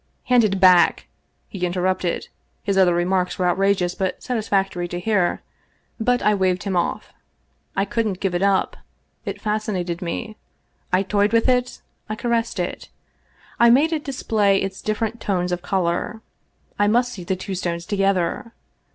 "Hand 0.29 0.43
it 0.43 0.59
back!" 0.59 1.05
he 1.47 1.63
interrupted 1.63 2.27
(his 2.63 2.75
other 2.75 2.95
remarks 2.95 3.37
were 3.37 3.45
outrageous, 3.47 3.93
but 3.93 4.23
satisfactory 4.23 4.87
to 4.87 4.99
hear); 4.99 5.43
but 5.99 6.23
I 6.23 6.33
waved 6.33 6.63
him 6.63 6.75
off. 6.75 7.13
I 7.75 7.85
couldn't 7.85 8.19
give 8.19 8.33
it 8.33 8.41
up. 8.41 8.77
It 9.25 9.39
fascinated 9.39 10.01
me. 10.01 10.37
I 10.91 11.03
toyed 11.03 11.31
with 11.33 11.47
it, 11.47 11.83
I 12.09 12.15
caressed 12.15 12.59
it. 12.59 12.89
I 13.59 13.69
made 13.69 13.93
it 13.93 14.03
display 14.03 14.57
its 14.59 14.81
different 14.81 15.21
tones 15.21 15.51
of 15.51 15.61
color. 15.61 16.23
I 16.79 16.87
must 16.87 17.13
see 17.13 17.23
the 17.23 17.35
two 17.35 17.53
stones 17.53 17.85
together. 17.85 18.53